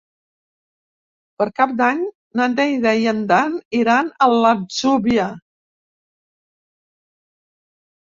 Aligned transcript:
Per 1.41 1.45
Cap 1.57 1.73
d'Any 1.81 1.99
na 2.39 2.47
Neida 2.53 2.93
i 3.03 3.05
en 3.11 3.19
Dan 3.31 3.53
iran 3.81 4.09
a 4.27 4.29
l'Atzúbia. 4.45 5.27